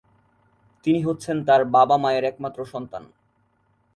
তিনি 0.85 0.99
হচ্ছেন 1.01 1.37
তার 1.45 1.61
বাবা-মায়ের 1.65 2.23
একমাত্র 2.23 2.59
সন্তান। 2.65 3.03